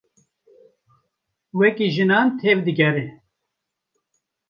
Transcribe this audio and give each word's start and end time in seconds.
Wekî 1.59 1.87
jinan 1.95 2.27
tev 2.39 2.59
digere. 2.65 3.05